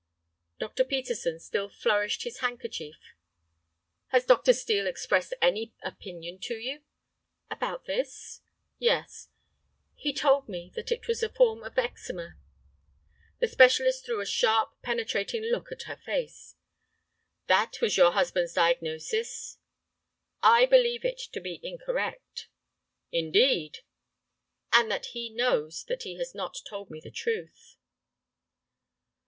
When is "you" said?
6.55-6.81